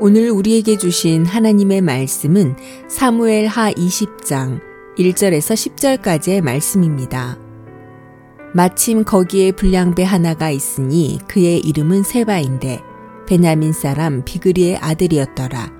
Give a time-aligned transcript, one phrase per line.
[0.00, 2.54] 오늘 우리에게 주신 하나님의 말씀은
[2.86, 4.60] 사무엘 하 20장
[4.96, 7.36] 1절에서 10절까지의 말씀입니다.
[8.54, 12.80] 마침 거기에 불량배 하나가 있으니 그의 이름은 세바인데
[13.26, 15.72] 베냐민 사람 비그리의 아들이었더라.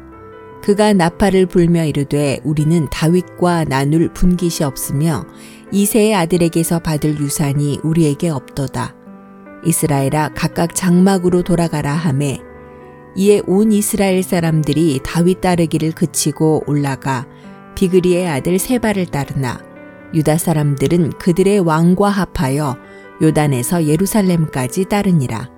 [0.65, 5.27] 그가 나팔을 불며 이르되 우리는 다윗과 나눌 분깃이 없으며
[5.71, 8.97] 이세의 아들에게서 받을 유산이 우리에게 없도다.
[9.65, 12.48] 이스라엘아 각각 장막으로 돌아가라 하매
[13.17, 17.27] 이에 온 이스라엘 사람들이 다윗 따르기를 그치고 올라가
[17.75, 19.61] 비그리의 아들 세바를 따르나
[20.15, 22.77] 유다 사람들은 그들의 왕과 합하여
[23.23, 25.51] 요단에서 예루살렘까지 따르니라.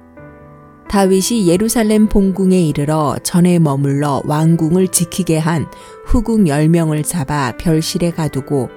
[0.89, 5.67] 다윗이 예루살렘 본궁에 이르러 전에 머물러 왕궁을 지키게 한
[6.07, 8.69] 후궁 10명을 잡아 별실에 가두고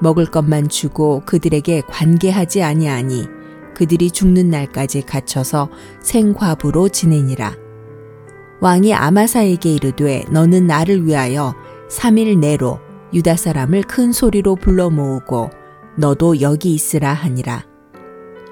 [0.00, 3.26] 먹을 것만 주고 그들에게 관계하지 아니하니
[3.74, 5.70] 그들이 죽는 날까지 갇혀서
[6.00, 7.61] 생과부로 지내니라.
[8.62, 11.52] 왕이 아마사에게 이르되 너는 나를 위하여
[11.90, 12.78] 3일 내로
[13.12, 15.50] 유다 사람을 큰 소리로 불러 모으고
[15.96, 17.64] 너도 여기 있으라 하니라.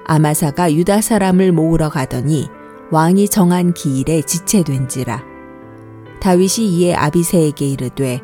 [0.03, 2.49] 아마사가 유다 사람을 모으러 가더니
[2.91, 5.23] 왕이 정한 기일에 지체된지라.
[6.19, 8.19] 다윗이 이에 아비세에게 이르되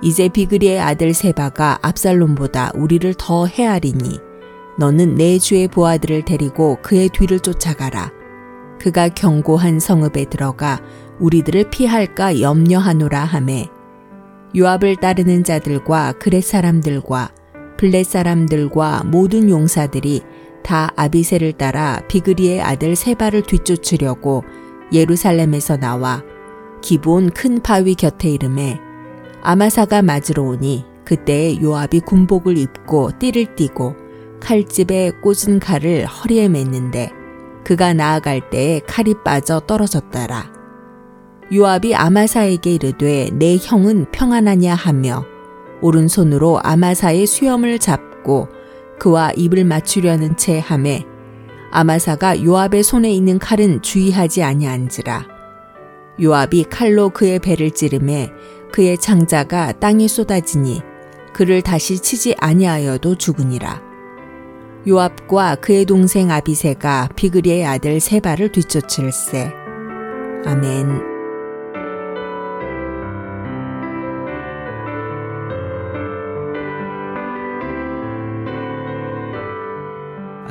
[0.00, 4.20] 이제 비그리의 아들 세바가 압살롬보다 우리를 더 헤아리니
[4.78, 8.12] 너는 내 주의 보아들을 데리고 그의 뒤를 쫓아가라.
[8.82, 10.80] 그가 경고한 성읍에 들어가
[11.22, 13.68] 우리들을 피할까 염려하노라 하매
[14.56, 17.30] 요압을 따르는 자들과 그렛 사람들과
[17.78, 20.22] 블렛 사람들과 모든 용사들이
[20.62, 24.44] 다 아비세를 따라 비그리의 아들 세바를 뒤쫓으려고
[24.92, 26.22] 예루살렘에서 나와
[26.82, 28.78] 기본 큰 바위 곁에 이름에
[29.42, 33.96] 아마사가 맞으러 오니 그때에 요압이 군복을 입고 띠를 띠고
[34.40, 37.10] 칼집에 꽂은 칼을 허리에 맸는데
[37.64, 40.61] 그가 나아갈 때에 칼이 빠져 떨어졌더라.
[41.52, 44.74] 요압이 아마사에게 이르되 내 형은 평안하냐?
[44.74, 45.26] 하며
[45.82, 48.48] 오른손으로 아마사의 수염을 잡고
[48.98, 51.04] 그와 입을 맞추려는 채 함에
[51.70, 55.26] 아마사가 요압의 손에 있는 칼은 주의하지 아니한지라.
[56.22, 58.30] 요압이 칼로 그의 배를 찌르매
[58.72, 60.80] 그의 장자가 땅에 쏟아지니
[61.34, 63.82] 그를 다시 치지 아니하여도 죽으니라.
[64.88, 69.52] 요압과 그의 동생 아비세가 비그리의 아들 세바를 뒤쫓을세.
[70.46, 71.11] 아멘.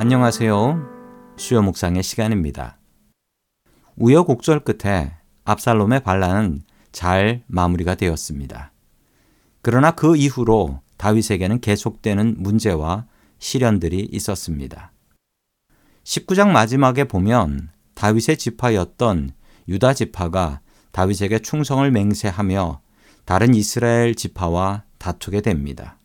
[0.04, 0.82] 안녕하세요.
[1.36, 2.76] 수요 묵상의 시간입니다.
[3.94, 5.14] 우여곡절 끝에
[5.44, 8.72] 압살롬의 반란은 잘 마무리가 되었습니다.
[9.60, 13.06] 그러나 그 이후로 다윗에게는 계속되는 문제와
[13.38, 14.90] 시련들이 있었습니다.
[16.02, 19.30] 19장 마지막에 보면 다윗의 지파였던
[19.68, 22.80] 유다 지파가 다윗에게 충성을 맹세하며
[23.24, 26.00] 다른 이스라엘 지파와 다투게 됩니다.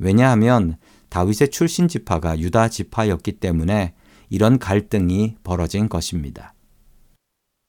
[0.00, 0.78] 왜냐하면
[1.10, 3.94] 다윗의 출신 지파가 유다 지파였기 때문에
[4.30, 6.54] 이런 갈등이 벌어진 것입니다.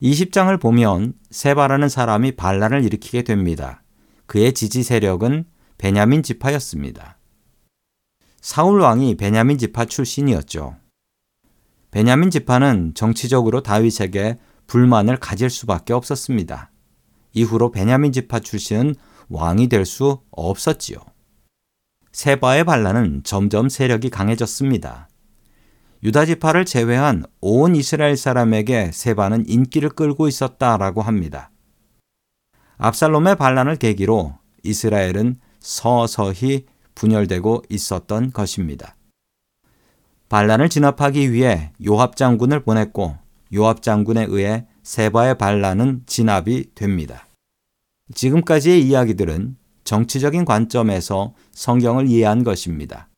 [0.02, 3.84] 20장을 보면 세바라는 사람이 반란을 일으키게 됩니다.
[4.26, 5.46] 그의 지지 세력은
[5.78, 7.18] 베냐민 지파였습니다.
[8.40, 10.78] 사울 왕이 베냐민 지파 출신이었죠.
[11.92, 16.72] 베냐민 지파는 정치적으로 다윗에게 불만을 가질 수밖에 없었습니다.
[17.34, 18.96] 이후로 베냐민 지파 출신은
[19.30, 20.98] 왕이 될 수 없었지요.
[22.12, 25.08] 세바의 반란은 점점 세력이 강해졌습니다.
[26.04, 31.52] 유다 지파를 제외한 온 이스라엘 사람에게 세바는 인기를 끌고 있었다라고 합니다.
[32.78, 38.96] 압살롬의 반란을 계기로 이스라엘은 서서히 분열되고 있었던 것입니다.
[40.30, 43.16] 반란을 진압하기 위해 요압 장군을 보냈고
[43.54, 47.28] 요압 장군에 의해 세바의 반란은 진압이 됩니다.
[48.14, 53.10] 지금까지의 이야기들은 정치적인 관점에서 성경을 이해한 것입니다.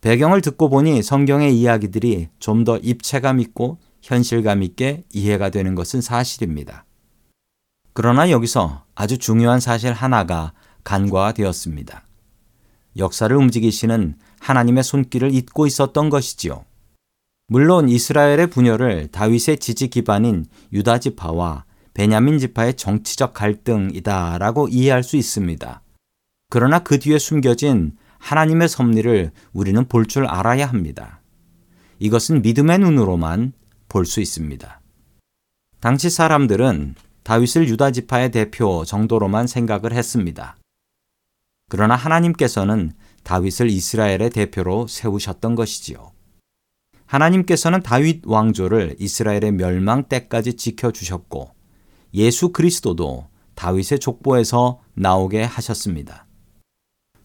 [0.00, 6.84] 배경을 듣고 보니 성경의 이야기들이 좀 더 입체감 있고 현실감 있게 이해가 되는 것은 사실입니다.
[7.92, 10.52] 그러나 여기서 아주 중요한 사실 하나가
[10.84, 12.04] 간과되었습니다.
[12.96, 16.64] 역사를 움직이시는 하나님의 손길을 잊고 있었던 것이지요.
[17.46, 25.82] 물론 이스라엘의 분열을 다윗의 지지 기반인 유다 지파와 베냐민 지파의 정치적 갈등이다라고 이해할 수 있습니다.
[26.50, 31.22] 그러나 그 뒤에 숨겨진 하나님의 섭리를 우리는 볼 줄 알아야 합니다.
[32.00, 33.52] 이것은 믿음의 눈으로만
[33.88, 34.80] 볼 수 있습니다.
[35.80, 40.56] 당시 사람들은 다윗을 유다 지파의 대표 정도로만 생각을 했습니다.
[41.68, 42.92] 그러나 하나님께서는
[43.22, 46.10] 다윗을 이스라엘의 대표로 세우셨던 것이지요.
[47.06, 51.50] 하나님께서는 다윗 왕조를 이스라엘의 멸망 때까지 지켜 주셨고
[52.14, 56.26] 예수 그리스도도 다윗의 족보에서 나오게 하셨습니다.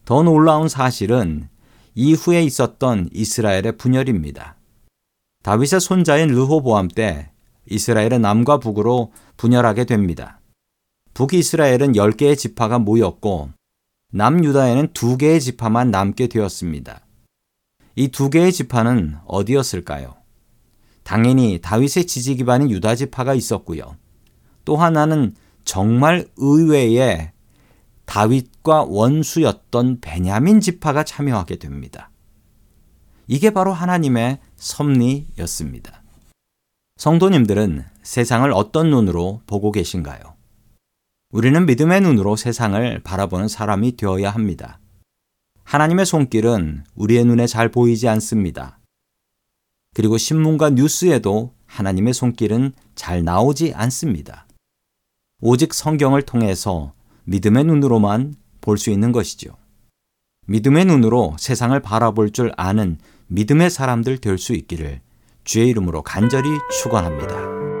[0.06, 1.48] 더 놀라운 사실은
[1.96, 4.56] 이후에 있었던 이스라엘의 분열입니다.
[5.42, 7.32] 다윗의 손자인 르호보암 때
[7.68, 10.40] 이스라엘은 남과 북으로 분열하게 됩니다.
[11.12, 13.50] 북이스라엘은 10개의 지파가 모였고
[14.12, 17.00] 남유다에는 2개의 지파만 남게 되었습니다.
[17.96, 20.14] 이 두 개의 지파는 어디였을까요?
[21.02, 23.96] 당연히 다윗의 지지 기반인 유다 지파가 있었고요.
[24.64, 27.32] 또 하나는 정말 의외의
[28.06, 32.10] 다윗과 원수였던 베냐민 지파가 참여하게 됩니다.
[33.28, 36.02] 이게 바로 하나님의 섭리였습니다.
[36.96, 40.36] 성도님들은 세상을 어떤 눈으로 보고 계신가요?
[41.30, 44.80] 우리는 믿음의 눈으로 세상을 바라보는 사람이 되어야 합니다.
[45.64, 48.78] 하나님의 손길은 우리의 눈에 잘 보이지 않습니다.
[49.92, 54.46] 그리고 신문과 뉴스에도 하나님의 손길은 잘 나오지 않습니다.
[55.40, 56.94] 오직 성경을 통해서
[57.26, 59.56] 믿음의 눈으로만 볼 수 있는 것이죠.
[60.46, 65.00] 믿음의 눈으로 세상을 바라볼 줄 아는 믿음의 사람들 될 수 있기를
[65.44, 66.48] 주의 이름으로 간절히
[66.82, 67.75] 축원합니다.